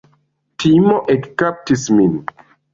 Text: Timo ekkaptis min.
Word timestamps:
Timo 0.63 0.97
ekkaptis 1.17 1.87
min. 1.95 2.19